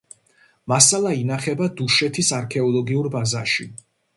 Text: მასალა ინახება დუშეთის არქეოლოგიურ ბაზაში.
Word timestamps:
მასალა 0.71 1.11
ინახება 1.17 1.67
დუშეთის 1.81 2.33
არქეოლოგიურ 2.41 3.11
ბაზაში. 3.19 3.69